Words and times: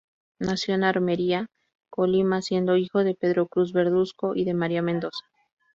Nació 0.39 0.73
en 0.73 0.83
Armería, 0.83 1.45
Colima 1.91 2.41
siendo 2.41 2.75
hijo 2.75 3.03
de 3.03 3.13
Pedro 3.13 3.47
Cruz 3.47 3.71
Verduzco 3.71 4.33
y 4.35 4.45
de 4.45 4.55
María 4.55 4.81
Mendoza. 4.81 5.21